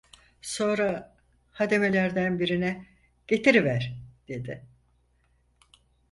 [0.41, 1.15] Sonra
[1.51, 2.85] hademelerden birine:
[3.27, 4.65] "Getiriver!" dedi.